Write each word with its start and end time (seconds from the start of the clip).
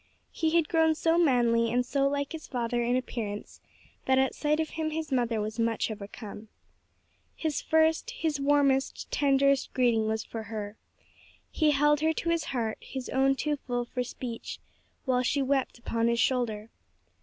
He 0.31 0.55
had 0.55 0.67
grown 0.67 0.95
so 0.95 1.19
manly 1.19 1.71
and 1.71 1.85
so 1.85 2.07
like 2.07 2.31
his 2.31 2.47
father 2.47 2.81
in 2.81 2.95
appearance 2.95 3.61
that 4.05 4.17
at 4.17 4.33
sight 4.33 4.59
of 4.59 4.71
him 4.71 4.89
his 4.89 5.11
mother 5.11 5.39
was 5.39 5.59
much 5.59 5.91
overcome. 5.91 6.47
His 7.35 7.61
first, 7.61 8.09
his 8.09 8.39
warmest, 8.41 9.11
tenderest 9.11 9.71
greeting 9.75 10.07
was 10.07 10.23
for 10.23 10.41
her. 10.45 10.75
He 11.51 11.69
held 11.69 11.99
her 11.99 12.13
to 12.13 12.29
his 12.29 12.45
heart, 12.45 12.79
his 12.81 13.09
own 13.09 13.35
too 13.35 13.57
full 13.67 13.85
for 13.85 14.03
speech, 14.03 14.57
while 15.05 15.21
she 15.21 15.43
wept 15.43 15.77
upon 15.77 16.07
his 16.07 16.19
shoulder. 16.19 16.71